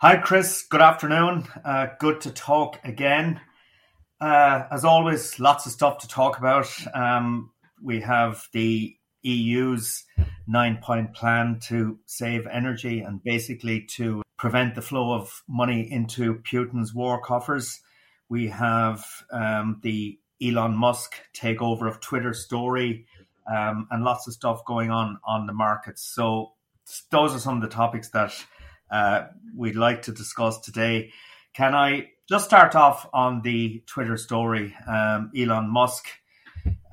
[0.00, 0.62] Hi, Chris.
[0.62, 1.48] Good afternoon.
[1.64, 3.40] Uh, good to talk again.
[4.20, 6.68] Uh, as always, lots of stuff to talk about.
[6.94, 7.50] Um,
[7.82, 10.04] we have the EU's
[10.46, 16.36] nine point plan to save energy and basically to prevent the flow of money into
[16.48, 17.80] Putin's war coffers.
[18.28, 23.04] We have um, the Elon Musk takeover of Twitter story
[23.52, 26.02] um, and lots of stuff going on on the markets.
[26.02, 26.52] So,
[27.10, 28.32] those are some of the topics that
[28.90, 29.26] uh,
[29.56, 31.12] we'd like to discuss today.
[31.54, 34.74] Can I just start off on the Twitter story?
[34.86, 36.06] Um, Elon Musk,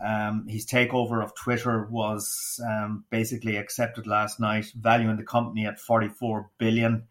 [0.04, 5.80] um, his takeover of Twitter was um, basically accepted last night, valuing the company at
[5.80, 7.08] 44 billion.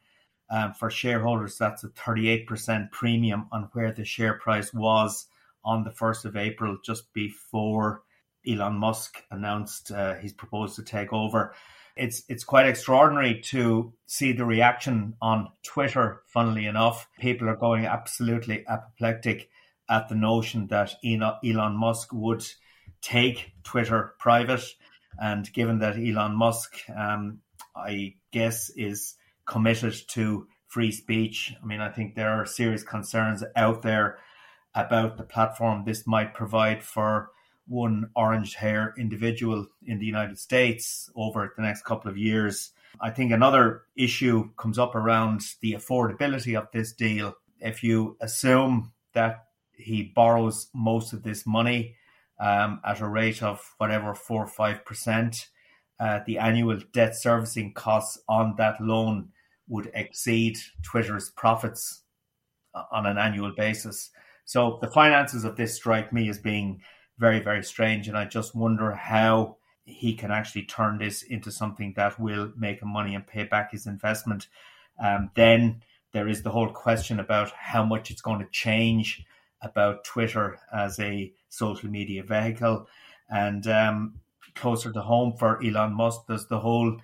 [0.51, 5.27] Um, for shareholders, that's a 38% premium on where the share price was
[5.65, 8.03] on the 1st of April, just before
[8.47, 11.55] Elon Musk announced uh, he's proposed to take over
[11.97, 16.23] it's it's quite extraordinary to see the reaction on Twitter.
[16.27, 19.49] Funnily enough, people are going absolutely apoplectic
[19.89, 22.45] at the notion that Elon Musk would
[23.01, 24.65] take Twitter private,
[25.21, 27.41] and given that Elon Musk, um,
[27.77, 29.15] I guess, is
[29.47, 31.55] committed to free speech.
[31.63, 34.19] I mean, I think there are serious concerns out there
[34.75, 37.31] about the platform this might provide for
[37.67, 42.73] one orange hair individual in the United States over the next couple of years.
[43.01, 47.35] I think another issue comes up around the affordability of this deal.
[47.61, 51.97] If you assume that he borrows most of this money
[52.39, 55.49] um, at a rate of whatever four or five percent,
[55.99, 59.31] uh, the annual debt servicing costs on that loan
[59.69, 62.03] would exceed Twitter's profits
[62.75, 64.11] uh, on an annual basis.
[64.45, 66.83] So the finances of this strike me as being
[67.19, 68.09] very, very strange.
[68.09, 72.81] And I just wonder how he can actually turn this into something that will make
[72.81, 74.49] him money and pay back his investment.
[75.03, 75.83] Um, then
[76.13, 79.25] there is the whole question about how much it's going to change
[79.61, 82.87] about Twitter as a social media vehicle.
[83.29, 84.15] And um,
[84.55, 86.99] closer to home for Elon Musk, there's the whole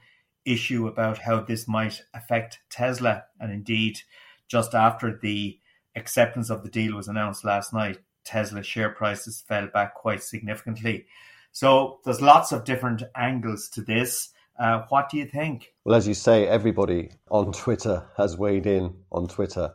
[0.45, 3.25] issue about how this might affect Tesla.
[3.39, 4.01] And indeed,
[4.49, 5.59] just after the
[5.97, 7.99] acceptance of the deal was announced last night,
[8.31, 11.07] Tesla share prices fell back quite significantly.
[11.53, 14.31] So there's lots of different angles to this.
[14.59, 15.73] Uh, what do you think?
[15.85, 19.73] Well, as you say, everybody on Twitter has weighed in on Twitter,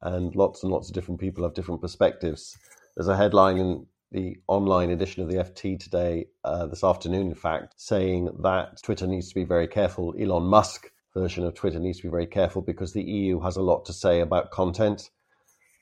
[0.00, 2.56] and lots and lots of different people have different perspectives.
[2.96, 7.34] There's a headline in the online edition of the FT today, uh, this afternoon, in
[7.34, 10.14] fact, saying that Twitter needs to be very careful.
[10.18, 13.62] Elon Musk version of Twitter needs to be very careful because the EU has a
[13.62, 15.10] lot to say about content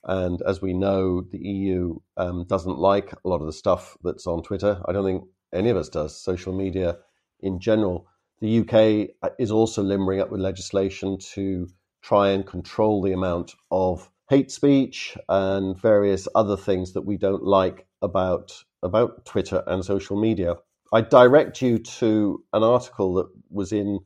[0.06, 4.26] And as we know, the EU um, doesn't like a lot of the stuff that's
[4.26, 4.80] on Twitter.
[4.86, 6.20] I don't think any of us does.
[6.20, 6.98] Social media
[7.40, 8.06] in general.
[8.40, 11.68] The UK is also limbering up with legislation to
[12.02, 17.42] try and control the amount of hate speech and various other things that we don't
[17.42, 20.54] like about about Twitter and social media.
[20.92, 24.00] I direct you to an article that was in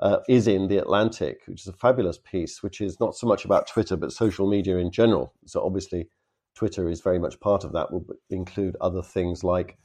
[0.00, 3.44] uh, is in the Atlantic, which is a fabulous piece, which is not so much
[3.44, 5.34] about Twitter but social media in general.
[5.46, 6.08] So obviously,
[6.54, 7.92] Twitter is very much part of that.
[7.92, 9.78] Will include other things like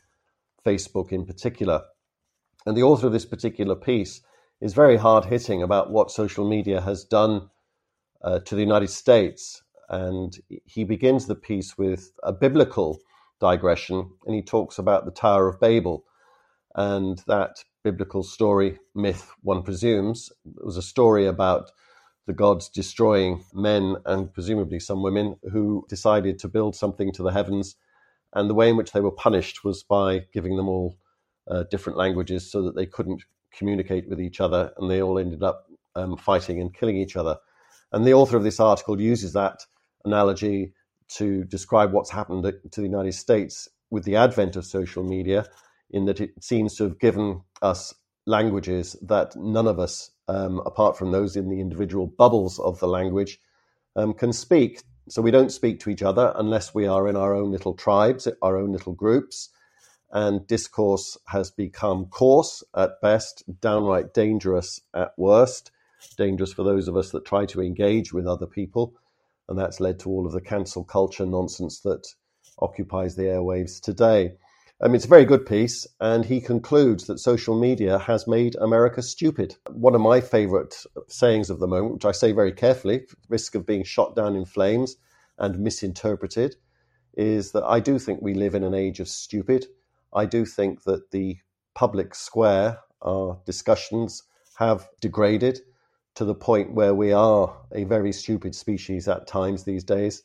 [0.66, 1.82] Facebook in particular.
[2.66, 4.22] And the author of this particular piece
[4.62, 7.50] is very hard hitting about what social media has done
[8.24, 9.62] uh, to the United States.
[9.90, 10.36] And
[10.66, 13.00] he begins the piece with a biblical
[13.40, 16.06] digression, and he talks about the Tower of Babel
[16.76, 21.72] and that biblical story, myth, one presumes, was a story about
[22.28, 27.32] the gods destroying men and presumably some women who decided to build something to the
[27.32, 27.76] heavens.
[28.34, 30.98] And the way in which they were punished was by giving them all
[31.50, 33.24] uh, different languages so that they couldn't
[33.56, 37.38] communicate with each other and they all ended up um, fighting and killing each other.
[37.92, 39.62] And the author of this article uses that
[40.04, 40.74] analogy
[41.08, 45.46] to describe what's happened to the United States with the advent of social media,
[45.92, 47.94] in that it seems to have given us
[48.26, 52.88] languages that none of us, um, apart from those in the individual bubbles of the
[52.88, 53.40] language,
[53.96, 54.82] um, can speak.
[55.10, 58.28] So we don't speak to each other unless we are in our own little tribes,
[58.42, 59.50] our own little groups
[60.12, 65.72] and discourse has become coarse at best, downright dangerous at worst,
[66.18, 68.94] dangerous for those of us that try to engage with other people.
[69.50, 72.08] And that's led to all of the cancel culture nonsense that
[72.60, 74.34] occupies the airwaves today.
[74.82, 78.56] I mean, it's a very good piece, and he concludes that social media has made
[78.56, 79.56] America stupid.
[79.72, 80.76] One of my favorite
[81.08, 84.44] sayings of the moment, which I say very carefully, risk of being shot down in
[84.44, 84.98] flames
[85.38, 86.58] and misinterpreted,
[87.14, 89.66] is that I do think we live in an age of stupid.
[90.14, 91.38] I do think that the
[91.74, 94.24] public square, our discussions,
[94.58, 95.62] have degraded
[96.16, 100.22] to the point where we are a very stupid species at times these days.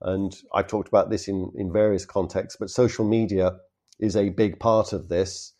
[0.00, 3.58] And I've talked about this in, in various contexts, but social media
[4.00, 5.52] is a big part of this.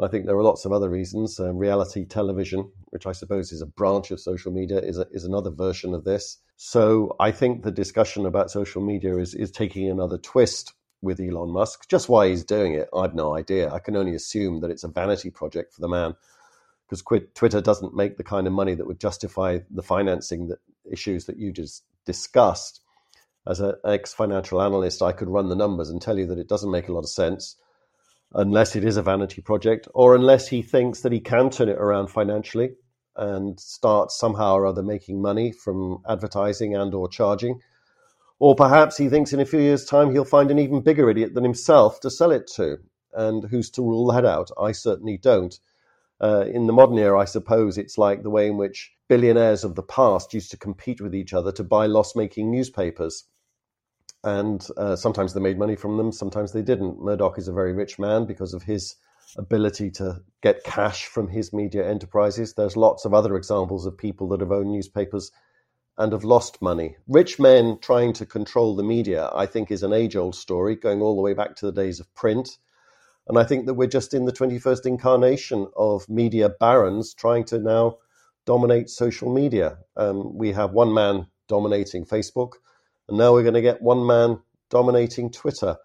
[0.00, 1.38] I think there are lots of other reasons.
[1.38, 5.24] Uh, reality television, which I suppose is a branch of social media, is, a, is
[5.24, 6.38] another version of this.
[6.56, 10.72] So I think the discussion about social media is, is taking another twist
[11.02, 11.88] with Elon Musk.
[11.88, 13.70] Just why he's doing it, I've no idea.
[13.70, 16.14] I can only assume that it's a vanity project for the man
[16.88, 20.58] because Twitter doesn't make the kind of money that would justify the financing that
[20.90, 22.80] issues that you just discussed.
[23.46, 26.48] As an ex financial analyst, I could run the numbers and tell you that it
[26.48, 27.56] doesn't make a lot of sense
[28.34, 31.78] unless it is a vanity project or unless he thinks that he can turn it
[31.78, 32.70] around financially
[33.16, 37.60] and start somehow or other making money from advertising and or charging
[38.42, 41.32] or perhaps he thinks in a few years' time he'll find an even bigger idiot
[41.32, 42.78] than himself to sell it to.
[43.12, 44.50] And who's to rule that out?
[44.60, 45.56] I certainly don't.
[46.20, 49.76] Uh, in the modern era, I suppose it's like the way in which billionaires of
[49.76, 53.22] the past used to compete with each other to buy loss making newspapers.
[54.24, 57.00] And uh, sometimes they made money from them, sometimes they didn't.
[57.00, 58.94] Murdoch is a very rich man because of his
[59.36, 62.54] ability to get cash from his media enterprises.
[62.54, 65.32] There's lots of other examples of people that have owned newspapers
[65.98, 66.96] and have lost money.
[67.06, 71.02] Rich men trying to control the media, I think, is an age old story going
[71.02, 72.58] all the way back to the days of print.
[73.28, 77.58] And I think that we're just in the 21st incarnation of media barons trying to
[77.58, 77.98] now
[78.46, 79.78] dominate social media.
[79.96, 82.54] Um, we have one man dominating Facebook,
[83.12, 84.40] and now we're going to get one man
[84.70, 85.76] dominating Twitter.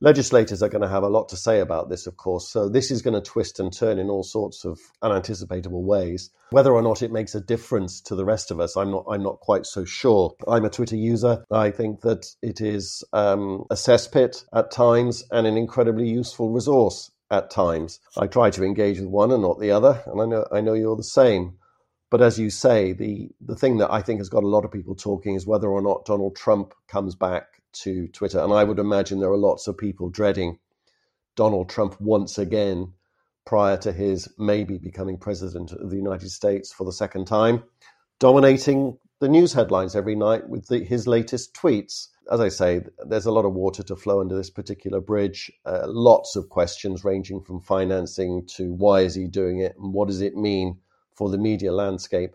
[0.00, 2.48] Legislators are going to have a lot to say about this, of course.
[2.48, 6.30] So this is going to twist and turn in all sorts of unanticipatable ways.
[6.50, 9.06] Whether or not it makes a difference to the rest of us, I'm not.
[9.10, 10.36] I'm not quite so sure.
[10.46, 11.44] I'm a Twitter user.
[11.50, 17.10] I think that it is um, a cesspit at times and an incredibly useful resource
[17.28, 17.98] at times.
[18.16, 20.74] I try to engage with one and not the other, and I know I know
[20.74, 21.57] you're the same.
[22.10, 24.72] But as you say, the the thing that I think has got a lot of
[24.72, 28.40] people talking is whether or not Donald Trump comes back to Twitter.
[28.40, 30.58] And I would imagine there are lots of people dreading
[31.36, 32.94] Donald Trump once again
[33.44, 37.62] prior to his maybe becoming president of the United States for the second time,
[38.18, 42.08] dominating the news headlines every night with the, his latest tweets.
[42.30, 45.50] As I say, there's a lot of water to flow under this particular bridge.
[45.64, 50.08] Uh, lots of questions ranging from financing to why is he doing it and what
[50.08, 50.78] does it mean
[51.18, 52.32] for the media landscape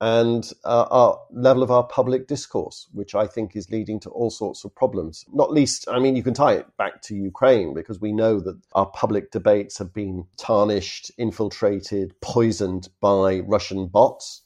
[0.00, 4.30] and uh, our level of our public discourse, which I think is leading to all
[4.30, 5.24] sorts of problems.
[5.32, 8.60] Not least, I mean, you can tie it back to Ukraine because we know that
[8.72, 14.42] our public debates have been tarnished, infiltrated, poisoned by Russian bots.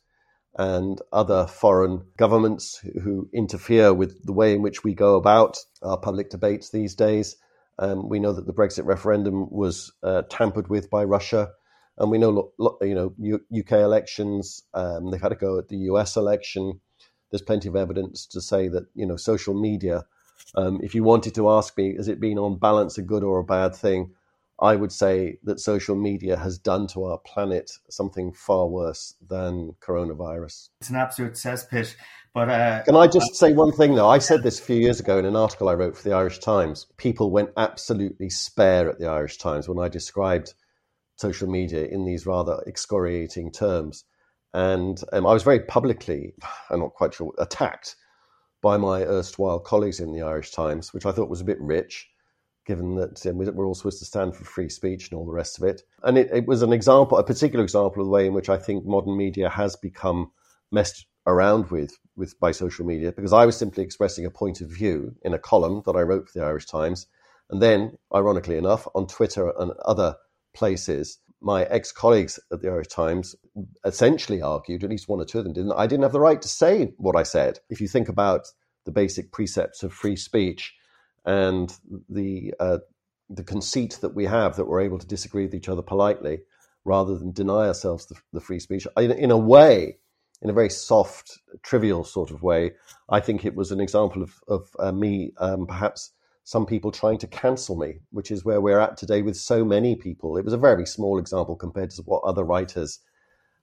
[0.59, 2.65] and other foreign governments
[3.03, 7.37] who interfere with the way in which we go about our public debates these days.
[7.79, 11.43] Um, we know that the Brexit referendum was uh, tampered with by Russia,
[11.99, 14.63] and we know you know UK elections.
[14.75, 16.81] Um, they've had a go at the US election.
[17.31, 20.05] There's plenty of evidence to say that you know social media.
[20.55, 23.39] Um, if you wanted to ask me, has it been on balance a good or
[23.39, 24.13] a bad thing?
[24.61, 29.75] I would say that social media has done to our planet something far worse than
[29.81, 30.69] coronavirus.
[30.81, 31.95] It's an absolute cesspit.
[32.35, 34.09] But uh, can I just say one thing though?
[34.09, 36.39] I said this a few years ago in an article I wrote for the Irish
[36.39, 36.87] Times.
[36.97, 40.55] People went absolutely spare at the Irish Times when I described
[41.21, 44.05] social media in these rather excoriating terms,
[44.53, 46.33] and um, I was very publicly,
[46.71, 47.97] I'm not quite sure, attacked
[48.63, 52.09] by my erstwhile colleagues in the Irish Times, which I thought was a bit rich
[52.67, 55.59] given that um, we're all supposed to stand for free speech and all the rest
[55.59, 55.83] of it.
[56.03, 58.59] And it, it, was an example, a particular example of the way in which I
[58.59, 60.31] think modern media has become
[60.71, 64.69] messed around with, with by social media, because I was simply expressing a point of
[64.69, 67.07] view in a column that I wrote for the Irish Times.
[67.49, 70.17] And then, ironically enough, on Twitter and other
[70.55, 73.35] places, my ex colleagues at the Irish Times
[73.85, 76.41] essentially argued, at least one or two of them didn't, I didn't have the right
[76.41, 77.61] to say what I said.
[77.71, 78.47] If you think about
[78.85, 80.75] the basic precepts of free speech,
[81.25, 81.77] and
[82.09, 82.79] the uh,
[83.29, 86.41] the conceit that we have that we're able to disagree with each other politely
[86.85, 88.87] rather than deny ourselves the, the free speech.
[88.97, 89.99] In, in, a way,
[90.43, 92.73] in a very soft, trivial sort of way,
[93.09, 96.11] I think it was an example of, of uh, me, um, perhaps
[96.51, 99.95] some people trying to cancel me, which is where we're at today with so many
[99.95, 100.37] people.
[100.37, 102.99] It was a very small example compared to what other writers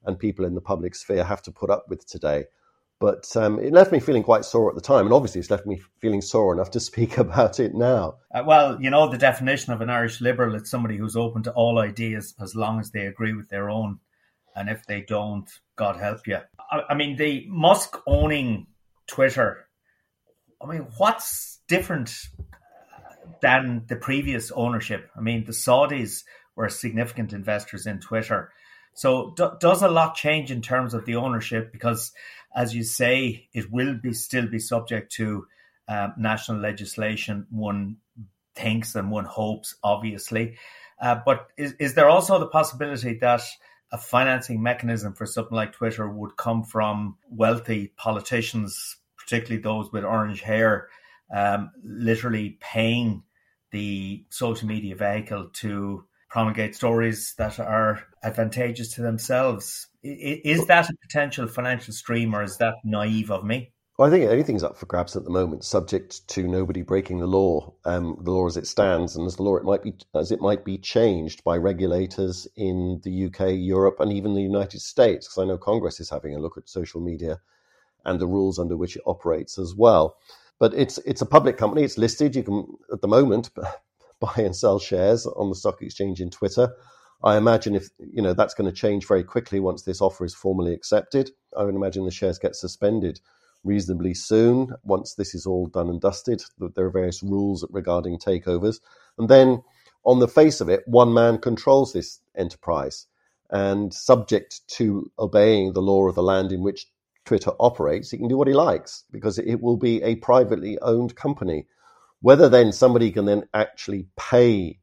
[0.06, 2.46] and people in the public sphere have to put up with today.
[3.02, 5.66] But um, it left me feeling quite sore at the time, and obviously it's left
[5.66, 8.20] me feeling sore enough to speak about it now.
[8.34, 11.52] Uh, well, you know the definition of an Irish liberal: it's somebody who's open to
[11.52, 14.00] all ideas as long as they agree with their own,
[14.56, 16.38] and if they don't, God help you.
[16.72, 18.68] I, I mean, the Musk owning
[19.08, 19.68] Twitter.
[20.62, 22.16] I mean, what's different
[23.42, 25.10] than the previous ownership?
[25.16, 26.24] I mean, the Saudis
[26.56, 28.52] were significant investors in Twitter.
[28.94, 31.72] So, do, does a lot change in terms of the ownership?
[31.72, 32.12] Because
[32.56, 35.46] as you say, it will be still be subject to
[35.88, 37.46] um, national legislation.
[37.52, 37.98] One
[38.56, 40.58] thinks and one hopes, obviously.
[41.00, 43.42] Uh, but is, is there also the possibility that
[43.92, 50.04] a financing mechanism for something like Twitter would come from wealthy politicians, particularly those with
[50.04, 50.90] orange hair,
[51.34, 53.24] um, literally paying
[53.78, 59.88] the social media vehicle to promulgate stories that are advantageous to themselves.
[60.02, 63.72] Is that a potential financial stream, or is that naive of me?
[63.98, 67.28] Well, I think anything's up for grabs at the moment, subject to nobody breaking the
[67.28, 70.32] law, um, the law as it stands, and as the law it might be as
[70.32, 75.28] it might be changed by regulators in the UK, Europe, and even the United States.
[75.28, 77.40] Because I know Congress is having a look at social media
[78.06, 80.18] and the rules under which it operates as well.
[80.60, 82.36] But it's it's a public company; it's listed.
[82.36, 83.50] You can at the moment
[84.20, 86.74] buy and sell shares on the stock exchange in Twitter.
[87.24, 90.36] I imagine if you know that's going to change very quickly once this offer is
[90.36, 91.32] formally accepted.
[91.58, 93.20] I would imagine the shares get suspended
[93.64, 96.44] reasonably soon once this is all done and dusted.
[96.76, 98.80] There are various rules regarding takeovers,
[99.18, 99.64] and then
[100.06, 103.08] on the face of it, one man controls this enterprise,
[103.50, 106.88] and subject to obeying the law of the land in which
[107.28, 111.16] Twitter operates, he can do what he likes because it will be a privately owned
[111.16, 111.68] company.
[112.22, 114.80] Whether then somebody can then actually pay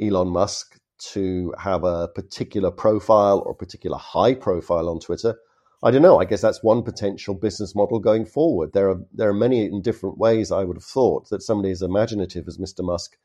[0.00, 5.36] Elon Musk to have a particular profile or a particular high profile on Twitter,
[5.82, 6.20] I don't know.
[6.20, 8.72] I guess that's one potential business model going forward.
[8.72, 10.50] There are there are many in different ways.
[10.52, 12.84] I would have thought that somebody as imaginative as Mr.
[12.84, 13.16] Musk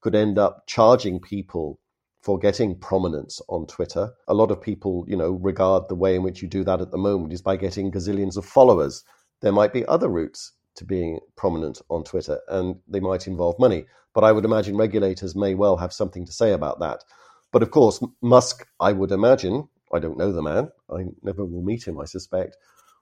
[0.00, 1.78] could end up charging people
[2.22, 4.12] for getting prominence on Twitter.
[4.28, 6.92] A lot of people, you know, regard the way in which you do that at
[6.92, 9.02] the moment is by getting gazillions of followers.
[9.40, 13.86] There might be other routes to being prominent on Twitter, and they might involve money.
[14.14, 17.02] But I would imagine regulators may well have something to say about that.
[17.50, 21.62] But of course, Musk, I would imagine, I don't know the man, I never will
[21.62, 22.56] meet him, I suspect,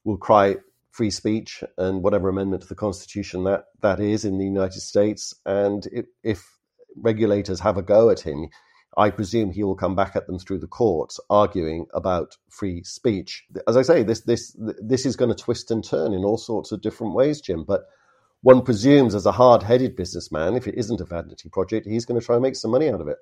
[0.04, 0.56] will cry
[0.90, 5.34] free speech and whatever amendment to the Constitution that, that is in the United States.
[5.46, 6.58] And if, if
[6.96, 8.48] regulators have a go at him,
[8.96, 13.44] I presume he will come back at them through the courts, arguing about free speech.
[13.68, 16.72] As I say, this this this is going to twist and turn in all sorts
[16.72, 17.64] of different ways, Jim.
[17.64, 17.82] But
[18.42, 22.24] one presumes, as a hard-headed businessman, if it isn't a vanity project, he's going to
[22.24, 23.18] try and make some money out of it.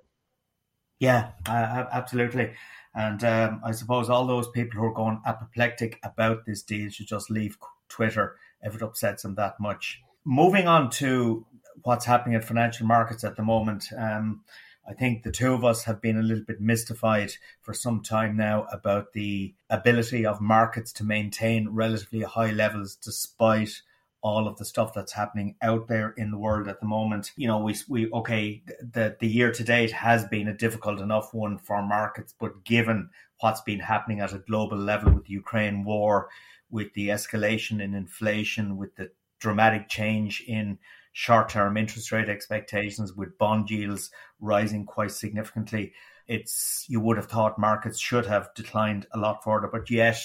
[1.01, 2.53] Yeah, uh, absolutely.
[2.95, 7.09] And um, I suppose all those people who are going apoplectic about this deal should
[7.09, 7.59] just leave
[7.89, 10.01] Twitter if it upsets them that much.
[10.25, 11.45] Moving on to
[11.83, 13.87] what's happening at financial markets at the moment.
[13.97, 14.43] Um,
[14.89, 18.37] I think the two of us have been a little bit mystified for some time
[18.37, 23.83] now about the ability of markets to maintain relatively high levels despite
[24.23, 27.33] all of the stuff that's happening out there in the world at the moment.
[27.37, 31.35] You know, we we okay, the the year to date has been a difficult enough
[31.35, 35.85] one for markets, but given what's been happening at a global level with the Ukraine
[35.85, 36.29] war,
[36.71, 40.79] with the escalation in inflation, with the dramatic change in
[41.19, 45.93] short-term interest rate expectations, with bond yields rising quite significantly,
[46.29, 50.17] it's you would have thought markets should have declined a lot further, but yet,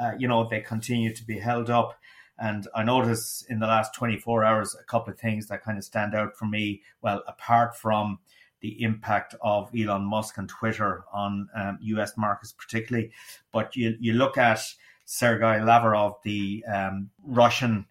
[0.00, 1.94] uh, you know, they continue to be held up.
[2.38, 5.84] And I notice in the last 24 hours a couple of things that kind of
[5.84, 6.80] stand out for me.
[7.02, 8.18] Well, apart from
[8.62, 13.10] the impact of Elon Musk and Twitter on um, US markets, particularly,
[13.52, 14.62] but you, you look at
[15.04, 17.84] Sergei Lavrov, the um, Russian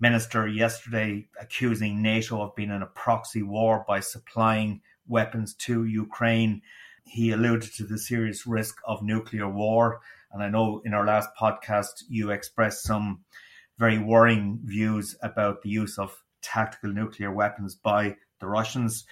[0.00, 6.62] minister, yesterday accusing NATO of being in a proxy war by supplying weapons to Ukraine.
[7.04, 10.00] He alluded to the serious risk of nuclear war.
[10.32, 13.24] And I know in our last podcast, you expressed some
[13.78, 19.04] very worrying views about the use of tactical nuclear weapons by the Russians.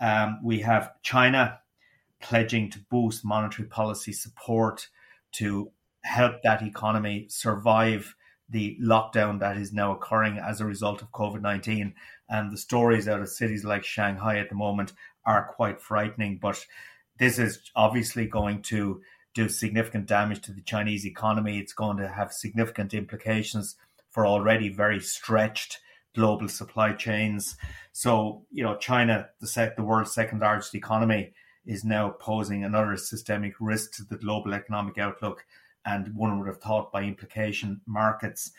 [0.00, 1.60] Um, we have China
[2.20, 4.88] pledging to boost monetary policy support
[5.32, 5.70] to
[6.02, 8.14] help that economy survive
[8.48, 11.94] the lockdown that is now occurring as a result of COVID 19.
[12.28, 14.92] And the stories out of cities like Shanghai at the moment
[15.24, 16.38] are quite frightening.
[16.40, 16.64] But
[17.18, 19.00] this is obviously going to
[19.34, 21.58] do significant damage to the Chinese economy.
[21.58, 23.76] It's going to have significant implications
[24.10, 25.78] for already very stretched
[26.14, 27.56] global supply chains.
[27.92, 31.32] So, you know, China, the, sec- the world's second largest economy,
[31.66, 35.44] is now posing another systemic risk to the global economic outlook,
[35.86, 38.50] and one would have thought by implication markets.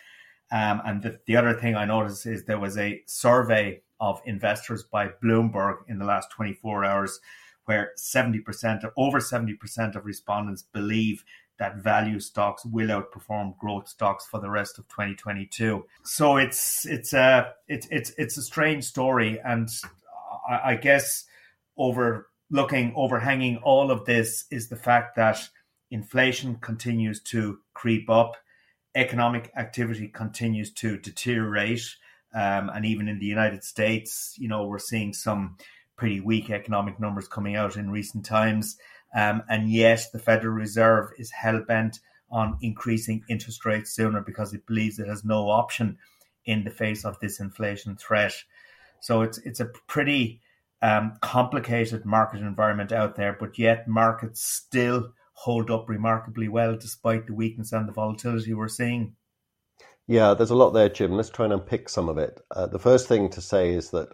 [0.52, 4.84] Um, and the, the other thing I noticed is there was a survey of investors
[4.84, 7.20] by Bloomberg in the last 24 hours,
[7.66, 11.24] where 70%, over 70% of respondents believe
[11.60, 15.86] that value stocks will outperform growth stocks for the rest of 2022.
[16.04, 19.68] So it's it's a it's it's it's a strange story, and
[20.48, 21.26] I, I guess
[21.76, 25.50] over looking overhanging all of this is the fact that
[25.92, 28.36] inflation continues to creep up,
[28.96, 31.96] economic activity continues to deteriorate,
[32.34, 35.58] um, and even in the United States, you know, we're seeing some
[35.96, 38.78] pretty weak economic numbers coming out in recent times.
[39.16, 44.54] Um, and yet the Federal Reserve is hell bent on increasing interest rates sooner because
[44.54, 45.98] it believes it has no option
[46.46, 48.34] in the face of this inflation threat.
[49.00, 50.42] So it's it's a pretty
[50.82, 57.28] um, complicated market environment out there, but yet markets still hold up remarkably well despite
[57.28, 59.16] the weakness and the volatility we're seeing.
[60.08, 61.12] Yeah, there's a lot there, Jim.
[61.12, 62.42] Let's try and unpick some of it.
[62.50, 64.10] Uh, the first thing to say is that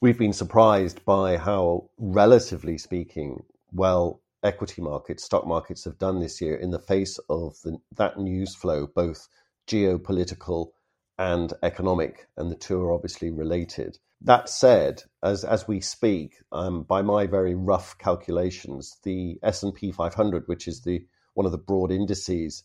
[0.00, 6.40] we've been surprised by how, relatively speaking, well equity markets, stock markets have done this
[6.40, 9.28] year in the face of the, that news flow, both
[9.68, 10.70] geopolitical
[11.18, 13.98] and economic, and the two are obviously related.
[14.22, 19.74] That said, as as we speak, um, by my very rough calculations, the S and
[19.74, 22.62] P 500, which is the one of the broad indices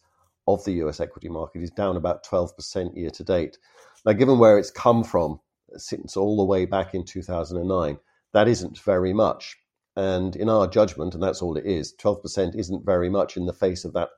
[0.48, 1.00] of the U.S.
[1.00, 3.58] equity market, is down about 12% year to date.
[4.06, 5.40] Now, given where it's come from
[5.78, 7.98] since all the way back in 2009,
[8.34, 9.58] that isn't very much.
[9.96, 13.54] And in our judgment, and that's all it is, 12% isn't very much in the
[13.54, 14.10] face of that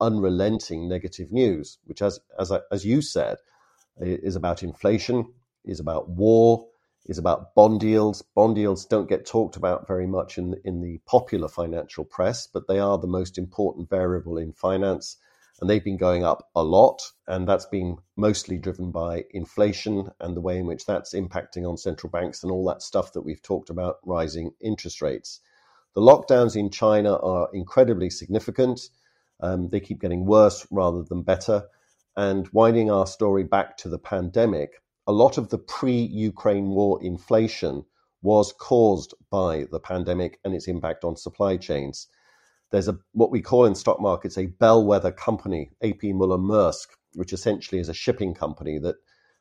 [0.00, 3.36] unrelenting negative news, which, as, as, as you said,
[4.00, 5.32] is about inflation,
[5.64, 6.66] is about war,
[7.06, 8.22] is about bond yields.
[8.34, 12.66] Bond yields don't get talked about very much in, in the popular financial press, but
[12.68, 15.16] they are the most important variable in finance
[15.60, 17.02] and they've been going up a lot.
[17.26, 21.76] And that's been mostly driven by inflation and the way in which that's impacting on
[21.76, 25.40] central banks and all that stuff that we've talked about, rising interest rates.
[25.94, 28.80] The lockdowns in China are incredibly significant.
[29.40, 31.64] Um, they keep getting worse rather than better.
[32.16, 37.02] And winding our story back to the pandemic, a lot of the pre Ukraine war
[37.02, 37.84] inflation
[38.22, 42.08] was caused by the pandemic and its impact on supply chains
[42.70, 46.12] there's a what we call in stock markets a bellwether company, A.P.
[46.12, 48.96] Moller Maersk, which essentially is a shipping company that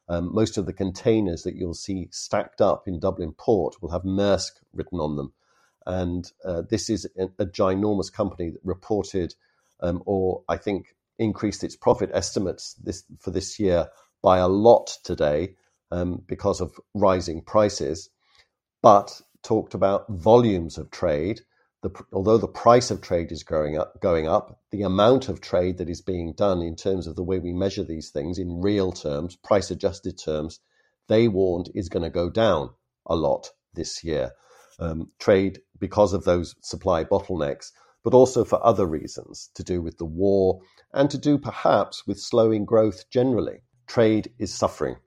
[0.07, 4.03] um, most of the containers that you'll see stacked up in Dublin Port will have
[4.03, 5.33] Maersk written on them.
[5.87, 9.35] And uh, this is a, a, ginormous company that reported,
[9.81, 13.89] um, or I think increased its profit estimates this for this year
[14.25, 15.55] by a lot today
[15.91, 18.09] um, because of rising prices,
[18.83, 21.41] but talked about volumes of trade
[21.83, 25.77] the, although the price of trade is growing up, going up, the amount of trade
[25.79, 28.91] that is being done in terms of the way we measure these things in real
[28.91, 30.59] terms, price adjusted terms,
[31.09, 32.71] they warned is going to go down
[33.07, 34.31] a lot this year.
[34.79, 37.71] um, trade because of those supply bottlenecks,
[38.03, 40.61] but also for other reasons to do with the war
[40.93, 43.61] and to do perhaps with slowing growth generally.
[43.87, 44.97] Trade is suffering.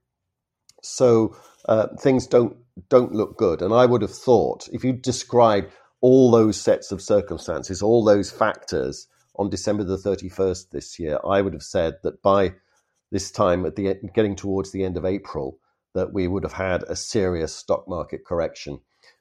[0.83, 1.37] So
[1.67, 2.57] uh, things don't
[2.88, 3.62] don't look good.
[3.62, 8.31] And I would have thought if you describe all those sets of circumstances, all those
[8.31, 12.55] factors on December the 31st this year, I would have said that by
[13.11, 15.59] this time at the getting towards the end of April,
[15.95, 18.81] that we would have had a serious stock market correction.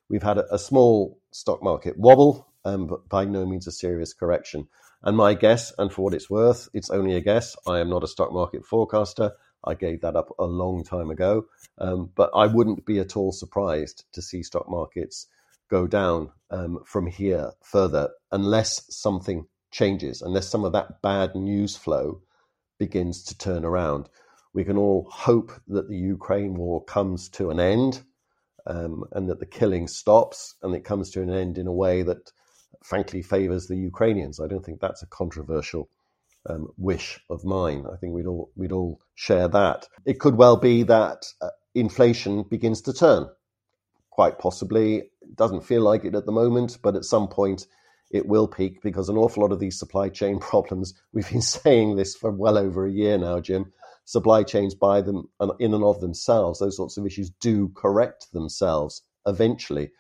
[0.09, 4.13] We've had a, a small stock market wobble, um, but by no means a serious
[4.13, 4.67] correction.
[5.03, 7.55] And my guess, and for what it's worth, it's only a guess.
[7.67, 9.31] I am not a stock market forecaster.
[9.67, 11.45] I gave that up a long time ago.
[11.77, 15.27] Um, but I wouldn't be at all surprised to see stock markets
[15.69, 21.75] go down um, from here further unless something changes, unless some of that bad news
[21.75, 22.21] flow
[22.79, 24.09] begins to turn around.
[24.53, 28.01] We can all hope that the Ukraine war comes to an end
[28.65, 32.03] um, and that the killing stops and it comes to an end in a way
[32.03, 32.31] that
[32.83, 34.39] frankly favors the Ukrainians.
[34.39, 35.89] I don't think that's a controversial
[36.49, 37.85] um, wish of mine.
[37.91, 39.87] I think we'd all we'd all share that.
[40.05, 43.27] It could well be that uh, inflation begins to turn.
[44.11, 47.67] Quite possibly, it doesn't feel like it at the moment, but at some point
[48.11, 50.93] it will peak because an awful lot of these supply chain problems.
[51.13, 53.71] We've been saying this for well over a year now, Jim.
[54.05, 55.27] Supply chains by them
[55.59, 59.91] in and of themselves, those sorts of issues do correct themselves eventually,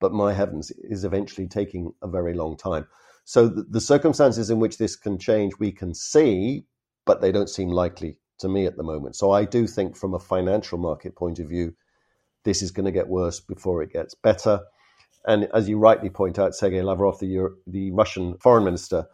[0.00, 2.86] but my heavens, is eventually taking a very long time.
[3.26, 6.64] So the, the circumstances in which this can change, we can see,
[7.04, 9.16] but they don't seem likely to me at the moment.
[9.16, 11.74] So I do think, from a financial market point of view,
[12.44, 14.60] this is going to get worse before it gets better.
[15.26, 19.06] And as you rightly point out, Sergei Lavrov, the, Euro- the Russian foreign minister,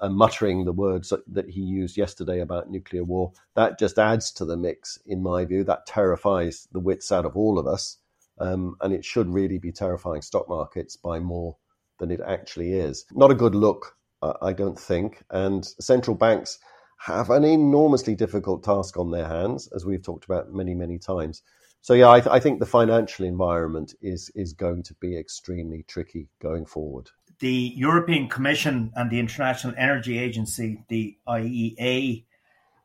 [0.00, 4.46] uh, muttering the words that he used yesterday about nuclear war, that just adds to
[4.46, 5.62] the mix, in my view.
[5.62, 7.98] That terrifies the wits out of all of us.
[8.38, 11.58] Um, and it should really be terrifying stock markets by more
[11.98, 13.04] than it actually is.
[13.12, 13.96] Not a good look,
[14.40, 15.22] I don't think.
[15.30, 16.58] And central banks
[16.98, 21.42] have an enormously difficult task on their hands, as we've talked about many, many times.
[21.80, 25.84] So yeah, I, th- I, think the financial environment is is going to be extremely
[25.88, 27.10] tricky going forward.
[27.40, 32.24] The European Commission and the International Energy Agency, the IEA,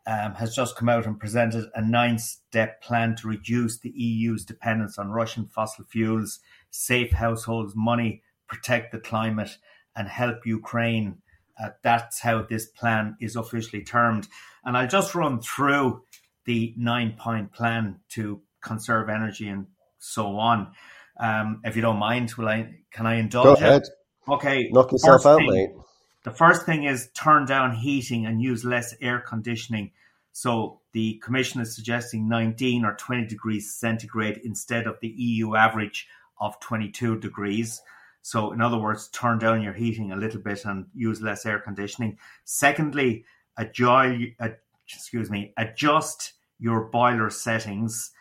[0.08, 4.98] um, has just come out and presented a nine-step plan to reduce the EU's dependence
[4.98, 6.40] on Russian fossil fuels,
[6.72, 9.58] save households money, protect the climate,
[9.96, 11.18] and help Ukraine.
[11.62, 14.28] Uh, that's how this plan is officially termed.
[14.64, 16.04] And I'll just run through
[16.46, 19.68] the nine-point plan to conserve energy and
[20.00, 20.72] so on.
[21.20, 22.76] Um, if you don't mind, will I?
[22.92, 23.46] Can I indulge?
[23.46, 23.84] Go ahead.
[24.28, 24.70] Okay.
[24.72, 25.70] Knock yourself out, thing, mate.
[26.24, 29.92] The first thing is turn down heating and use less air conditioning.
[30.32, 36.08] So the Commission is suggesting 19 or 20 degrees centigrade instead of the EU average
[36.40, 37.82] of 22 degrees.
[38.28, 41.60] So, in other words, turn down your heating a little bit and use less air
[41.60, 42.18] conditioning.
[42.44, 43.24] Secondly,
[43.56, 44.12] adjust,
[44.86, 48.12] excuse me, adjust your boiler settings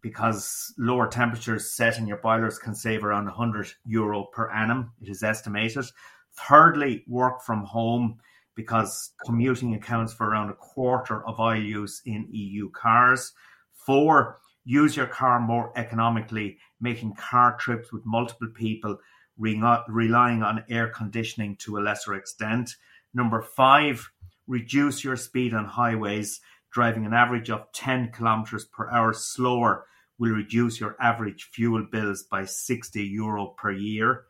[0.00, 5.08] because lower temperatures set in your boilers can save around 100 euro per annum, it
[5.08, 5.84] is estimated.
[6.32, 8.18] Thirdly, work from home
[8.56, 13.30] because commuting accounts for around a quarter of oil use in EU cars.
[13.72, 18.98] Four, use your car more economically, making car trips with multiple people,
[19.38, 22.76] relying on air conditioning to a lesser extent.
[23.12, 24.10] Number five,
[24.46, 26.40] reduce your speed on highways
[26.74, 29.86] driving an average of 10 kilometers per hour slower
[30.18, 34.24] will reduce your average fuel bills by 60 euro per year.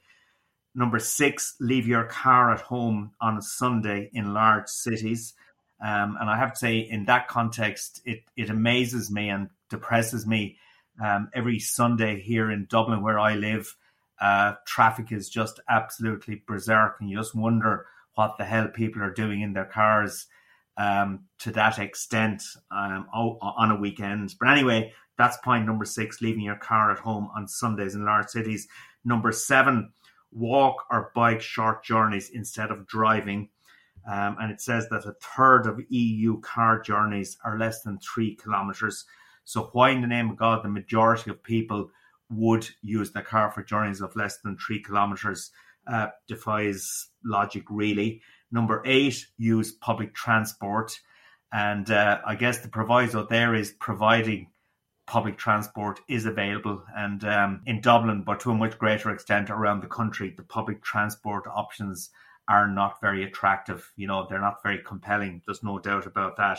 [0.74, 5.34] Number six, leave your car at home on a Sunday in large cities.
[5.82, 10.26] Um, and I have to say, in that context, it, it amazes me and depresses
[10.26, 10.58] me.
[11.02, 13.74] Um, every Sunday here in Dublin, where I live,
[14.20, 19.12] uh, traffic is just absolutely berserk, and you just wonder what the hell people are
[19.12, 20.26] doing in their cars
[20.76, 24.34] um, to that extent um, on a weekend.
[24.38, 28.28] But anyway, that's point number six leaving your car at home on Sundays in large
[28.28, 28.68] cities.
[29.04, 29.92] Number seven,
[30.32, 33.48] walk or bike short journeys instead of driving.
[34.10, 38.36] Um, and it says that a third of EU car journeys are less than three
[38.36, 39.06] kilometres.
[39.44, 41.90] So, why in the name of God the majority of people
[42.36, 45.50] would use the car for journeys of less than three kilometres
[45.86, 48.22] uh, defies logic, really.
[48.50, 50.98] Number eight, use public transport.
[51.52, 54.48] And uh, I guess the proviso there is providing
[55.06, 56.82] public transport is available.
[56.96, 60.82] And um, in Dublin, but to a much greater extent around the country, the public
[60.82, 62.10] transport options
[62.48, 63.90] are not very attractive.
[63.96, 65.42] You know, they're not very compelling.
[65.46, 66.58] There's no doubt about that.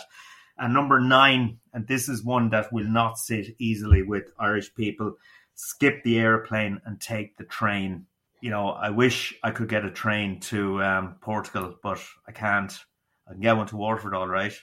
[0.58, 5.18] And number nine, and this is one that will not sit easily with Irish people
[5.56, 8.06] skip the airplane and take the train.
[8.42, 12.78] You know, I wish I could get a train to um, Portugal, but I can't.
[13.28, 14.54] I can get one to Waterford, all right.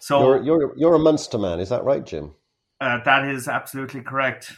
[0.00, 2.34] So you're you're, you're a Munster man, is that right, Jim?
[2.80, 4.52] Uh, that is absolutely correct.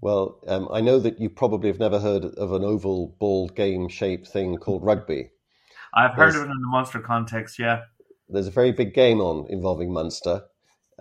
[0.00, 3.88] Well, um, I know that you probably have never heard of an oval ball game
[3.88, 5.30] shaped thing called rugby.
[5.94, 7.82] I've heard there's, of it in the Munster context, yeah.
[8.28, 10.42] There's a very big game on involving Munster.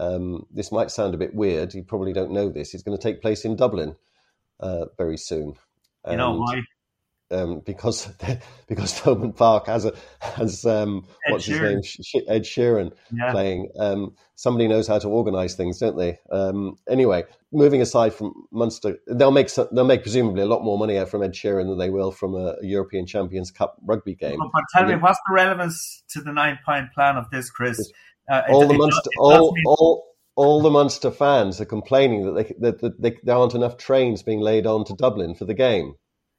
[0.02, 1.76] Um, this might sound a bit weird.
[1.76, 2.74] You probably don't know this.
[2.74, 3.96] It's going to take place in Dublin
[4.60, 5.54] uh, very soon.
[6.04, 6.62] And, you know why?
[7.32, 8.08] um, because
[8.68, 11.82] because Thomond Park has a has um, what's his name
[12.28, 13.32] Ed Sheeran yeah.
[13.32, 13.70] playing.
[13.80, 16.20] Um, somebody knows how to organise things, don't they?
[16.32, 20.98] Um, anyway, moving aside from Munster, they'll make they'll make presumably a lot more money
[20.98, 24.38] out from Ed Sheeran than they will from a, European Champions Cup rugby game.
[24.38, 27.30] But, but tell and me, it, what's the relevance to the nine point plan of
[27.32, 27.92] this, Chris?
[28.32, 32.32] Uh, all it, the Munster, all, mean- all all the Munster fans are complaining that,
[32.34, 35.54] they, that, that they, there aren't enough trains being laid on to Dublin for the
[35.54, 35.96] game.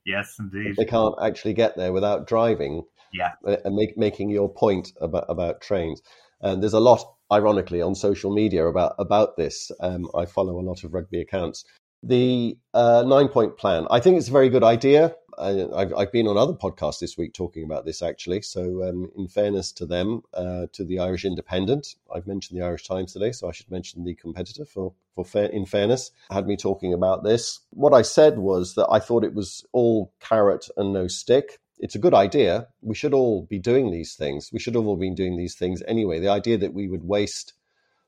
[0.07, 0.74] Yes, indeed.
[0.76, 2.83] They can't actually get there without driving.
[3.12, 6.00] Yeah, and make, making your point about about trains.
[6.40, 9.70] And there's a lot, ironically, on social media about about this.
[9.81, 11.64] Um, I follow a lot of rugby accounts.
[12.02, 13.87] The uh, nine point plan.
[13.90, 15.14] I think it's a very good idea.
[15.38, 18.42] I've, I've, been on other podcasts this week talking about this actually.
[18.42, 22.86] So, um, in fairness to them, uh, to the Irish Independent, I've mentioned the Irish
[22.86, 26.56] Times today, so I should mention the Competitor for for fair, in fairness, had me
[26.56, 27.60] talking about this.
[27.70, 31.58] What I said was that I thought it was all carrot and no stick.
[31.78, 32.68] It's a good idea.
[32.80, 34.50] We should all be doing these things.
[34.52, 36.18] We should have all been doing these things anyway.
[36.18, 37.52] The idea that we would waste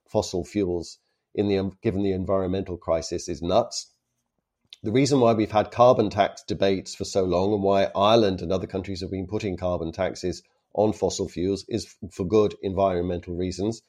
[0.07, 0.99] fossil fuels
[1.35, 3.91] in the given the environmental crisis is nuts
[4.85, 8.53] the reason why we've had carbon tax debates for so long and why Ireland and
[8.53, 10.43] other countries have been putting carbon taxes
[10.75, 13.81] on fossil fuels is for good environmental reasons.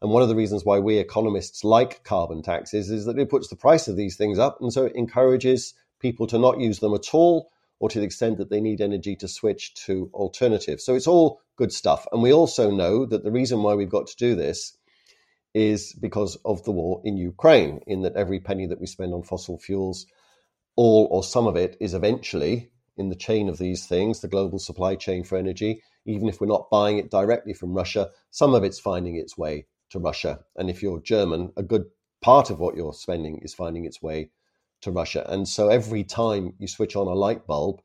[0.00, 3.48] And one of the reasons why we economists like carbon taxes is that it puts
[3.48, 4.58] the price of these things up.
[4.60, 8.38] And so it encourages people to not use them at all or to the extent
[8.38, 10.84] that they need energy to switch to alternatives.
[10.84, 12.06] So it's all good stuff.
[12.12, 14.76] And we also know that the reason why we've got to do this
[15.54, 19.24] is because of the war in Ukraine, in that every penny that we spend on
[19.24, 20.06] fossil fuels
[20.76, 24.58] all or some of it is eventually in the chain of these things, the global
[24.58, 28.64] supply chain for energy, even if we're not buying it directly from Russia, some of
[28.64, 30.40] it's finding its way to Russia.
[30.56, 31.86] And if you're German, a good
[32.22, 34.30] part of what you're spending is finding its way
[34.82, 35.24] to Russia.
[35.28, 37.80] And so every time you switch on a light bulb,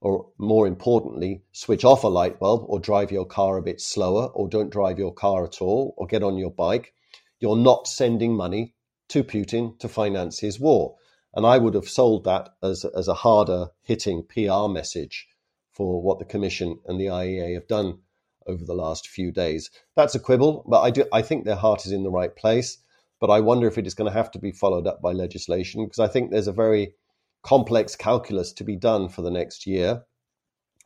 [0.00, 4.26] or more importantly, switch off a light bulb or drive your car a bit slower
[4.34, 6.92] or don't drive your car at all or get on your bike,
[7.40, 8.74] you're not sending money
[9.08, 10.96] to Putin to finance his war.
[11.36, 15.28] And I would have sold that as, as a harder hitting PR message
[15.70, 17.98] for what the Commission and the IEA have done
[18.46, 19.70] over the last few days.
[19.94, 22.78] That's a quibble, but I do I think their heart is in the right place.
[23.20, 25.84] But I wonder if it is going to have to be followed up by legislation
[25.84, 26.94] because I think there's a very
[27.42, 30.04] complex calculus to be done for the next year,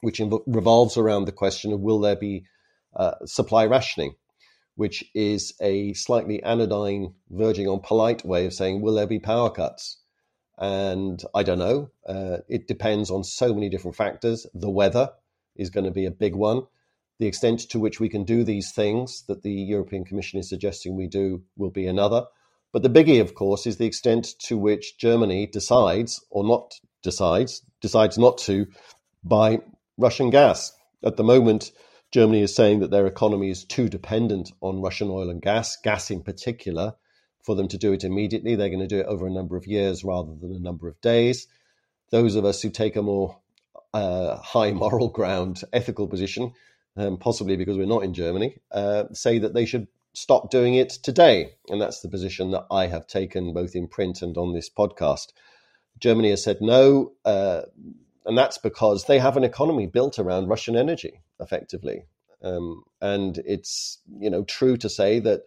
[0.00, 2.44] which inv- revolves around the question of will there be
[2.96, 4.14] uh, supply rationing,
[4.74, 9.50] which is a slightly anodyne, verging on polite way of saying will there be power
[9.50, 9.98] cuts?
[10.60, 11.90] And I don't know.
[12.06, 14.46] Uh, it depends on so many different factors.
[14.52, 15.10] The weather
[15.56, 16.62] is going to be a big one.
[17.18, 20.96] The extent to which we can do these things that the European Commission is suggesting
[20.96, 22.26] we do will be another.
[22.72, 27.62] But the biggie, of course, is the extent to which Germany decides or not decides,
[27.80, 28.66] decides not to
[29.24, 29.60] buy
[29.98, 30.72] Russian gas.
[31.04, 31.72] At the moment,
[32.12, 36.10] Germany is saying that their economy is too dependent on Russian oil and gas, gas
[36.10, 36.94] in particular,
[37.42, 38.54] for them to do it immediately.
[38.54, 41.00] They're going to do it over a number of years rather than a number of
[41.00, 41.46] days.
[42.10, 43.38] Those of us who take a more
[43.94, 46.52] uh, high moral ground, ethical position,
[46.96, 50.90] um, possibly because we're not in Germany, uh, say that they should stop doing it
[50.90, 51.52] today.
[51.68, 55.28] And that's the position that I have taken both in print and on this podcast.
[55.98, 57.62] Germany has said no, uh,
[58.24, 62.04] and that's because they have an economy built around Russian energy, effectively.
[62.42, 65.42] Um, and it's you know true to say that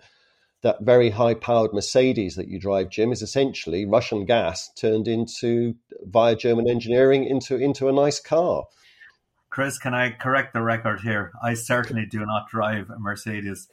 [0.64, 5.76] that very high powered Mercedes that you drive, Jim, is essentially Russian gas turned into
[6.06, 8.66] via German engineering into into a nice car.
[9.50, 11.32] Chris, can I correct the record here?
[11.44, 13.68] I certainly do not drive a Mercedes.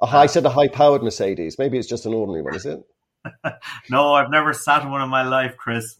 [0.00, 1.58] Uh, I said a high powered Mercedes.
[1.58, 2.80] Maybe it's just an ordinary one, is it?
[3.90, 5.96] no, I've never sat in one in my life, Chris.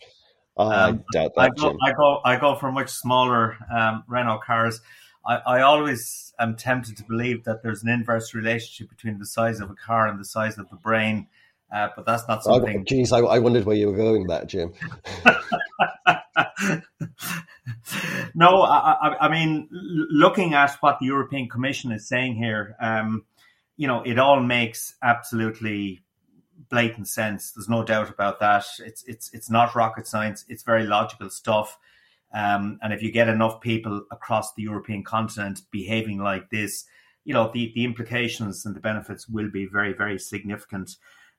[0.57, 1.41] Um, I doubt that.
[1.41, 1.77] I go.
[1.83, 4.81] I go, I go for much smaller um, Renault cars.
[5.27, 9.61] I, I always am tempted to believe that there's an inverse relationship between the size
[9.61, 11.27] of a car and the size of the brain.
[11.75, 12.85] Uh, but that's not something.
[12.85, 14.73] Geez, I, I, wondered where you were going with that, Jim.
[18.37, 23.25] no, I, I, mean, looking at what the European Commission is saying here, um,
[23.77, 26.03] you know, it all makes absolutely
[26.69, 27.51] blatant sense.
[27.51, 28.65] There's no doubt about that.
[28.79, 30.45] It's it's it's not rocket science.
[30.49, 31.79] It's very logical stuff.
[32.37, 36.85] Um, and if you get enough people across the European continent behaving like this,
[37.25, 40.97] you know the the implications and the benefits will be very very significant.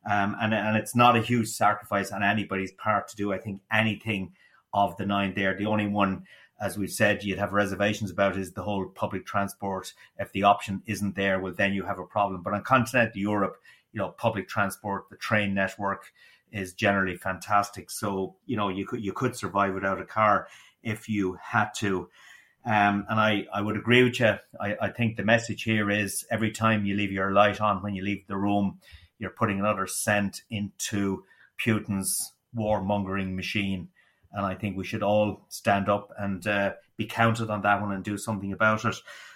[0.10, 3.32] Um, and and it's not a huge sacrifice on anybody's part to do.
[3.32, 4.34] I think anything
[4.74, 5.56] of the nine there.
[5.56, 6.24] The only one
[6.60, 9.94] as we've said, you'd have reservations about is the whole public transport.
[10.18, 12.42] If the option isn't there, well, then you have a problem.
[12.42, 13.58] But on continental Europe,
[13.94, 16.12] you know, public transport, the train network
[16.52, 17.92] is generally fantastic.
[17.92, 20.48] So, you know, you could you could survive without a car
[20.84, 22.10] if you had to.
[22.66, 24.36] Um, and I, I would agree with you.
[24.60, 27.96] I, I think the message here is every time you leave your light on when
[27.96, 28.80] you leave the room,
[29.20, 31.24] you're putting another cent into
[31.64, 33.90] Putin's warmongering machine.
[34.34, 37.94] And I think we should all stand up and uh, be counted on that one
[37.94, 38.96] and do something about it.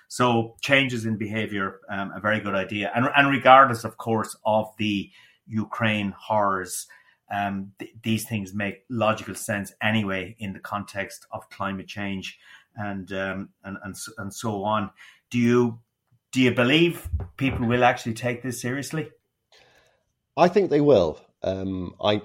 [0.10, 2.92] So changes in behaviour, um, a very good idea.
[2.94, 5.10] And, and regardless, of course, of the
[5.48, 6.88] Ukraine horrors,
[7.32, 12.38] um, th- these things make logical sense anyway in the context of climate change
[12.76, 14.92] and um, and and and so on.
[15.30, 15.80] Do you
[16.32, 19.12] do you believe people will actually take this seriously?
[20.38, 21.20] I think they will.
[21.44, 22.22] Um, I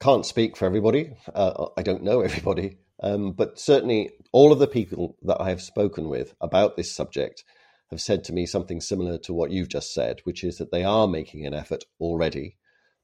[0.00, 1.14] can't speak for everybody.
[1.34, 5.62] Uh, I don't know everybody, um, but certainly all of the people that I have
[5.62, 7.44] spoken with about this subject
[7.90, 10.82] have said to me something similar to what you've just said, which is that they
[10.82, 12.56] are making an effort already,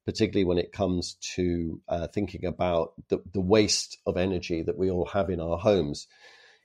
[0.08, 4.90] particularly when it comes to uh, thinking about the, the waste of energy that we
[4.90, 6.06] all have in our homes.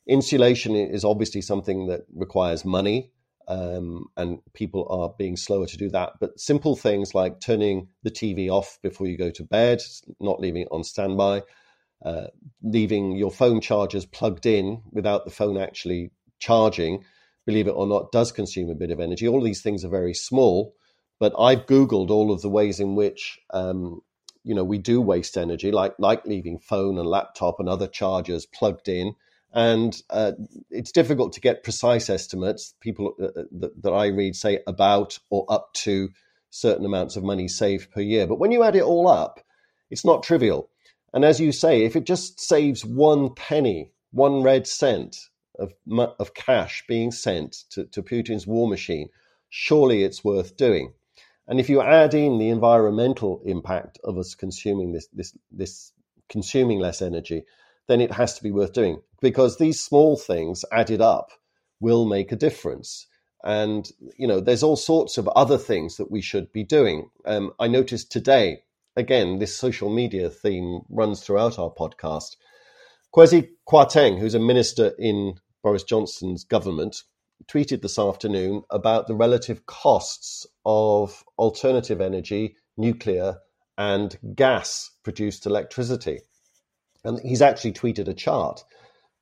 [0.08, 3.12] Insulation is obviously something that requires money
[3.50, 6.14] um, and people are being slower to do that.
[6.22, 9.82] But simple things like turning the TV off before you go to bed,
[10.22, 11.42] not leaving it on standby,
[12.06, 12.28] uh,
[12.62, 17.04] leaving your phone chargers plugged in without the phone actually charging,
[17.46, 19.28] believe it or not, does consume a bit of energy.
[19.28, 20.78] All these things are very small,
[21.24, 24.02] but I've Googled all of the ways in which um,
[24.44, 28.46] you know we do waste energy, like like leaving phone and laptop and other chargers
[28.46, 29.16] plugged in
[29.54, 30.34] and uh,
[30.70, 32.76] it's difficult to get precise estimates.
[32.82, 36.10] People uh, uh, that, that, I read say about or up to
[36.50, 38.28] certain amounts of money saved per year.
[38.28, 39.40] But when you add it all up,
[39.90, 40.70] it's not trivial.
[41.14, 45.16] And as you say, if it just saves one penny, one red cent
[45.58, 45.72] of,
[46.20, 49.08] of cash being sent to, to Putin's war machine,
[49.50, 50.94] surely it's worth doing.
[51.48, 55.92] And if you add in the environmental impact of us consuming this, this, this
[56.30, 57.44] consuming less energy,
[57.88, 61.32] then it has to be worth doing because these small things added up
[61.80, 63.08] will make a difference.
[63.44, 67.10] And, you know, there's all sorts of other things that we should be doing.
[67.26, 68.64] Um, I noticed today,
[68.96, 72.38] again, this social media theme runs throughout our podcast.
[73.14, 77.04] Kwasi Kwarteng, who's a minister in Boris Johnson's government,
[77.48, 83.38] tweeted this afternoon about the relative costs of alternative energy, nuclear,
[83.78, 86.20] and gas produced electricity.
[87.04, 88.64] And he's actually tweeted a chart.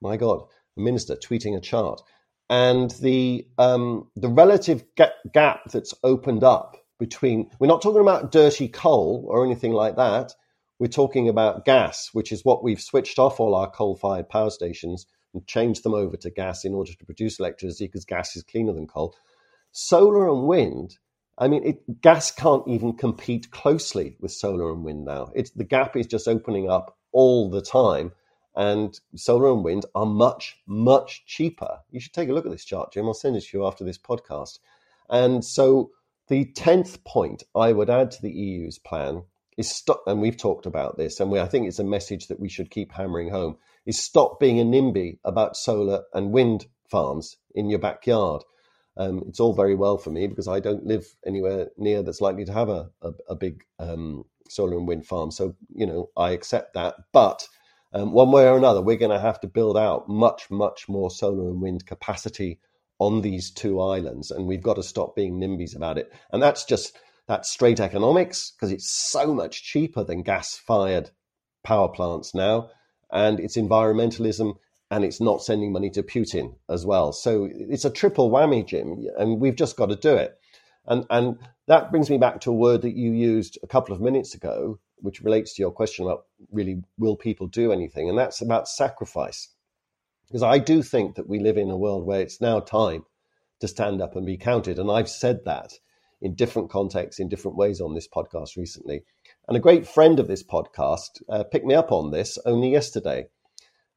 [0.01, 0.43] My God,
[0.77, 2.01] a minister tweeting a chart.
[2.49, 8.67] And the um, the relative gap that's opened up between we're not talking about dirty
[8.67, 10.33] coal or anything like that.
[10.79, 15.05] We're talking about gas, which is what we've switched off all our coal-fired power stations
[15.33, 18.73] and changed them over to gas in order to produce electricity because gas is cleaner
[18.73, 19.15] than coal.
[19.71, 20.97] Solar and wind
[21.41, 25.31] I mean, it, gas can't even compete closely with solar and wind now.
[25.33, 28.11] It's the gap is just opening up all the time.
[28.55, 31.79] And solar and wind are much, much cheaper.
[31.89, 33.07] You should take a look at this chart, Jim.
[33.07, 34.59] I'll send it to you after this podcast.
[35.09, 35.89] And so
[36.27, 39.23] the 10th point I would add to the EU's plan
[39.57, 42.39] is stop, and we've talked about this, and we, I think it's a message that
[42.39, 47.37] we should keep hammering home, is stop being a NIMBY about solar and wind farms
[47.53, 48.43] in your backyard.
[48.97, 52.45] Um, it's all very well for me because I don't live anywhere near that's likely
[52.45, 55.31] to have a, a, a big um, solar and wind farm.
[55.31, 56.95] So, you know, I accept that.
[57.13, 57.47] But
[57.93, 61.09] um, one way or another, we're going to have to build out much, much more
[61.09, 62.59] solar and wind capacity
[62.99, 64.29] on these two islands.
[64.29, 66.13] And we've got to stop being NIMBYs about it.
[66.31, 71.11] And that's just that's straight economics because it's so much cheaper than gas fired
[71.63, 72.69] power plants now.
[73.11, 74.55] And it's environmentalism
[74.91, 77.13] and it's not sending money to Putin as well.
[77.13, 80.37] So it's a triple whammy, Jim, and we've just got to do it.
[80.85, 84.01] And and that brings me back to a word that you used a couple of
[84.01, 88.41] minutes ago, which relates to your question about really will people do anything, and that's
[88.41, 89.49] about sacrifice.
[90.27, 93.05] Because I do think that we live in a world where it's now time
[93.59, 95.73] to stand up and be counted, and I've said that
[96.21, 99.03] in different contexts, in different ways on this podcast recently.
[99.47, 103.27] And a great friend of this podcast uh, picked me up on this only yesterday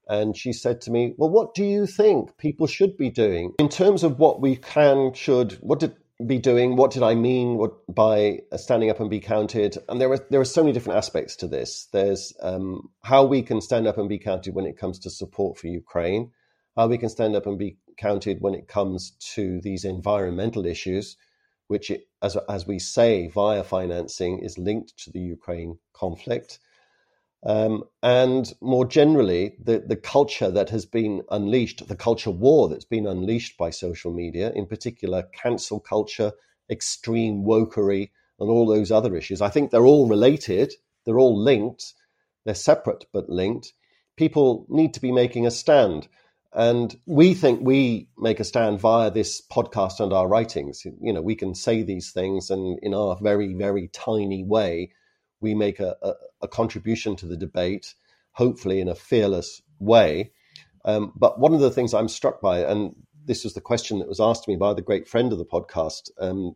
[0.08, 3.68] and she said to me, Well, what do you think people should be doing in
[3.68, 5.94] terms of what we can, should, what did
[6.26, 6.76] be doing?
[6.76, 9.78] What did I mean what, by standing up and be counted?
[9.88, 11.88] And there are there are so many different aspects to this.
[11.92, 15.58] There's um, how we can stand up and be counted when it comes to support
[15.58, 16.30] for Ukraine,
[16.76, 21.16] how we can stand up and be counted when it comes to these environmental issues,
[21.68, 26.58] which, it, as as we say via financing, is linked to the Ukraine conflict.
[27.46, 32.86] Um, and more generally, the, the culture that has been unleashed, the culture war that's
[32.86, 36.32] been unleashed by social media, in particular, cancel culture,
[36.70, 38.10] extreme wokery,
[38.40, 39.42] and all those other issues.
[39.42, 40.72] I think they're all related,
[41.04, 41.92] they're all linked,
[42.44, 43.74] they're separate but linked.
[44.16, 46.08] People need to be making a stand.
[46.54, 50.84] And we think we make a stand via this podcast and our writings.
[50.84, 54.92] You know, we can say these things and in our very, very tiny way,
[55.40, 57.94] we make a, a, a contribution to the debate,
[58.32, 60.30] hopefully in a fearless way.
[60.84, 62.94] Um, but one of the things I'm struck by, and
[63.24, 65.44] this was the question that was asked to me by the great friend of the
[65.44, 66.54] podcast, um,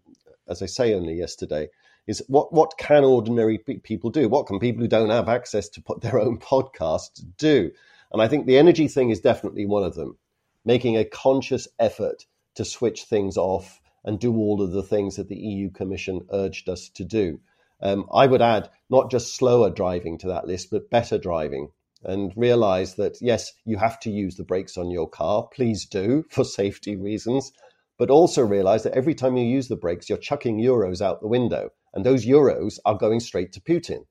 [0.49, 1.69] as I say only yesterday,
[2.07, 4.29] is what what can ordinary people do?
[4.29, 7.71] What can people who don't have access to put their own podcast do?
[8.13, 10.19] And I think the energy thing is definitely one of them.
[10.65, 15.29] Making a conscious effort to switch things off and do all of the things that
[15.29, 17.41] the EU Commission urged us to do.
[17.81, 21.69] Um, I would add not just slower driving to that list, but better driving.
[22.03, 25.49] And realize that, yes, you have to use the brakes on your car.
[25.53, 27.53] Please do for safety reasons.
[27.99, 31.27] But also realize that every time you use the brakes, you're chucking euros out the
[31.29, 31.71] window.
[31.93, 34.07] And those euros are going straight to Putin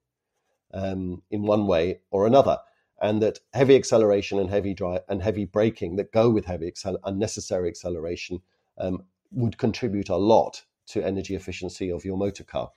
[0.73, 2.57] um, in one way or another.
[2.99, 6.97] And that heavy acceleration and heavy drive and heavy braking that go with heavy accel-
[7.03, 8.41] unnecessary acceleration
[8.77, 12.71] um, would contribute a lot to energy efficiency of your motor car.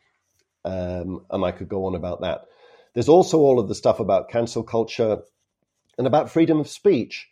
[0.64, 2.46] Um, and I could go on about that.
[2.92, 5.22] There's also all of the stuff about cancel culture
[5.96, 7.28] and about freedom of speech.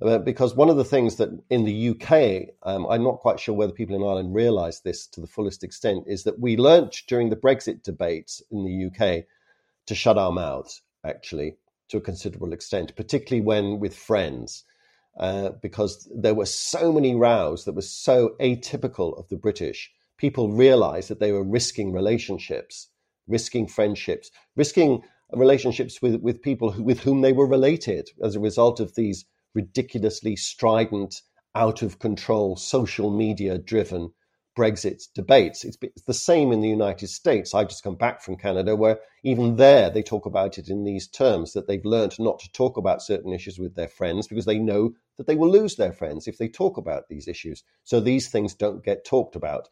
[0.00, 3.54] Uh, because one of the things that in the UK, um, I'm not quite sure
[3.54, 7.30] whether people in Ireland realise this to the fullest extent, is that we learnt during
[7.30, 9.24] the Brexit debates in the UK
[9.86, 11.56] to shut our mouths, actually,
[11.88, 14.64] to a considerable extent, particularly when with friends.
[15.18, 20.50] Uh, because there were so many rows that were so atypical of the British people
[20.52, 22.88] realized that they were risking relationships,
[23.26, 25.00] risking friendships, risking
[25.32, 29.24] relationships with, with people who, with whom they were related as a result of these
[29.54, 31.22] ridiculously strident,
[31.54, 34.12] out of control, social media driven
[34.58, 35.64] Brexit debates.
[35.64, 37.54] It's, it's, the same in the United States.
[37.54, 41.06] I've just come back from Canada, where even there they talk about it in these
[41.06, 44.58] terms that they've learned not to talk about certain issues with their friends because they
[44.58, 47.62] know that they will lose their friends if they talk about these issues.
[47.84, 49.68] So these things don't get talked about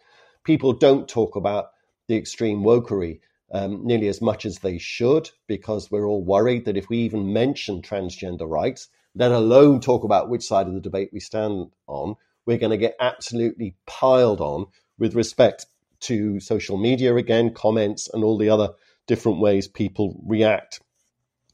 [0.47, 1.72] people don't talk about
[2.07, 3.18] the extreme wokery
[3.53, 7.32] um, nearly as much as they should because we're all worried that if we even
[7.32, 12.14] mention transgender rights, let alone talk about which side of the debate we stand on,
[12.47, 14.66] we're going to get absolutely piled on
[14.99, 15.66] with respect
[16.01, 18.70] to social media again, comments, and all the other
[19.07, 20.80] different ways people react.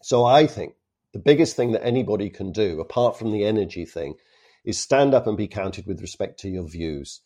[0.03, 0.75] So I think
[1.13, 4.15] the biggest thing that anybody can do, apart from the energy thing,
[4.65, 7.21] is stand up and be counted with respect to your views.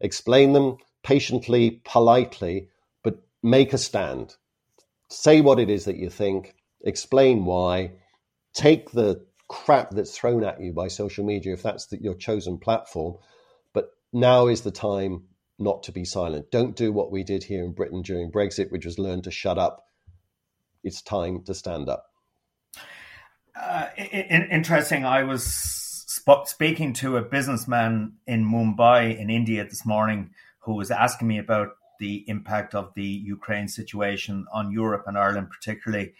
[0.00, 2.68] Explain them, patiently, politely,
[3.02, 4.34] but make a stand.
[5.08, 7.92] Say what it is that you think, explain why,
[8.54, 12.56] take the crap that's thrown at you by social media if that's the, your chosen
[12.56, 13.16] platform.
[13.72, 15.24] But now is the time
[15.58, 16.52] not to be silent.
[16.52, 19.58] Don't do what we did here in Britain during Brexit, which was learn to shut
[19.58, 19.84] up.
[20.84, 22.06] It's time to stand up.
[23.60, 25.04] Uh, interesting.
[25.04, 30.30] I was sp- speaking to a businessman in Mumbai, in India, this morning
[30.60, 35.48] who was asking me about the impact of the Ukraine situation on Europe and Ireland,
[35.50, 36.14] particularly.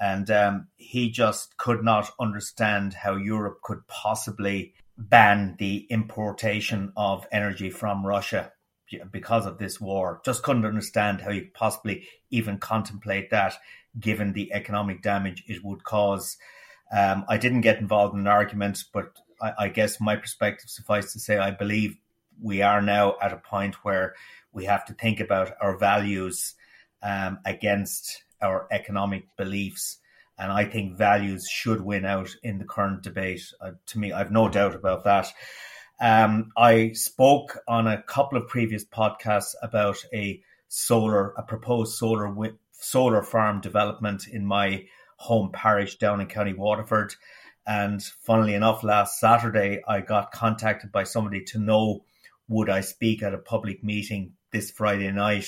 [0.00, 7.26] And um, he just could not understand how Europe could possibly ban the importation of
[7.30, 8.52] energy from Russia
[9.12, 10.20] because of this war.
[10.24, 13.54] Just couldn't understand how you could possibly even contemplate that,
[13.98, 16.38] given the economic damage it would cause.
[16.90, 21.12] Um, I didn't get involved in an argument, but I, I guess my perspective suffice
[21.12, 21.96] to say, I believe
[22.42, 24.14] we are now at a point where
[24.52, 26.54] we have to think about our values
[27.02, 29.98] um, against our economic beliefs.
[30.38, 33.42] And I think values should win out in the current debate.
[33.60, 35.32] Uh, to me, I've no doubt about that.
[36.00, 42.34] Um, I spoke on a couple of previous podcasts about a solar, a proposed solar
[42.72, 44.86] solar farm development in my
[45.16, 47.14] home parish down in County Waterford.
[47.66, 52.04] And funnily enough, last Saturday I got contacted by somebody to know
[52.48, 55.46] would I speak at a public meeting this Friday night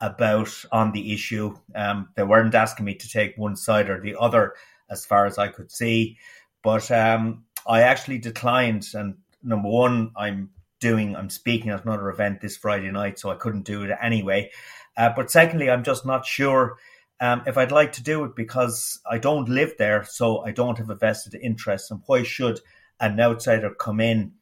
[0.00, 1.56] about on the issue.
[1.74, 4.54] Um, they weren't asking me to take one side or the other,
[4.90, 6.18] as far as I could see,
[6.62, 8.86] but um, I actually declined.
[8.94, 13.36] And number one, I'm doing, I'm speaking at another event this Friday night, so I
[13.36, 14.50] couldn't do it anyway.
[14.96, 16.76] Uh, but secondly, I'm just not sure
[17.20, 20.78] um, if I'd like to do it because I don't live there, so I don't
[20.78, 21.90] have a vested interest.
[21.90, 22.60] And why should
[23.00, 24.32] an outsider come in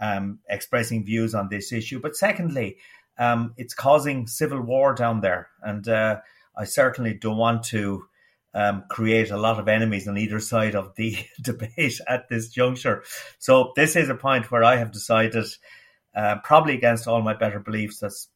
[0.00, 2.00] um, expressing views on this issue?
[2.00, 2.78] But secondly,
[3.18, 6.20] um, it's causing civil war down there, and uh,
[6.56, 8.04] I certainly don't want to
[8.54, 13.04] um, create a lot of enemies on either side of the debate at this juncture.
[13.38, 15.46] So this is a point where I have decided,
[16.14, 18.28] uh, probably against all my better beliefs, that's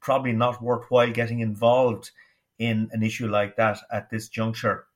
[0.00, 2.10] probably not worthwhile getting involved
[2.58, 4.86] in an issue like that at this juncture.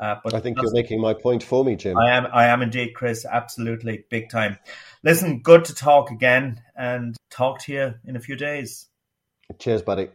[0.00, 1.96] Uh, but I think you're making my point for me, Jim.
[1.96, 2.26] I am.
[2.32, 3.24] I am indeed, Chris.
[3.24, 4.58] Absolutely, big time.
[5.04, 8.88] Listen, good to talk again, and talk to you in a few days.
[9.58, 10.08] Cheers, buddy.